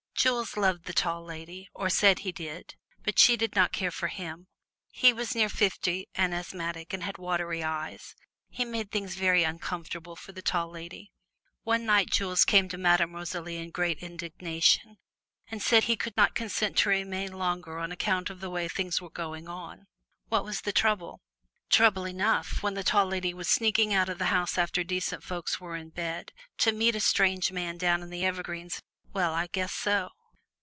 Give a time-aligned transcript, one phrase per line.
[0.21, 4.05] Jules loved the Tall Lady, or said he did, but she did not care for
[4.07, 4.45] him.
[4.91, 8.13] He was near fifty and asthmatic and had watery eyes.
[8.47, 11.11] He made things very uncomfortable for the Tall Lady.
[11.63, 14.99] One night Jules came to Madame Rosalie in great indignation
[15.49, 19.01] and said he could not consent to remain longer on account of the way things
[19.01, 19.87] were going on.
[20.29, 21.21] What was the trouble?
[21.71, 25.59] Trouble enough, when the Tall Lady was sneaking out of the house after decent folks
[25.59, 28.83] were in bed, to meet a strange man down in the evergreens!
[29.13, 30.11] Well I guess so!!